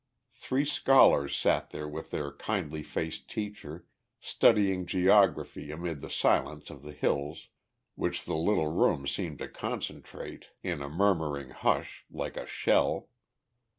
[0.31, 3.85] Three scholars sat there with their kindly faced teacher,
[4.19, 7.49] studying geography amid the silence of the hills,
[7.93, 13.09] which the little room seemed to concentrate in a murmuring hush, like a shell.